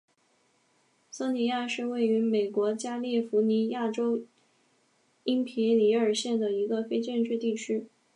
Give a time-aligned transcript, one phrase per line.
[1.11, 4.23] 桑迪亚是位于美国加利福尼亚州
[5.25, 7.85] 因皮里尔县的一个非建制地区。